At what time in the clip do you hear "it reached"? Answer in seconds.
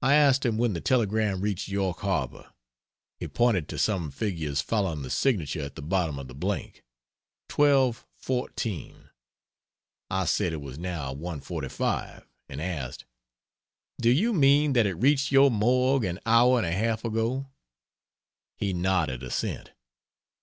14.86-15.30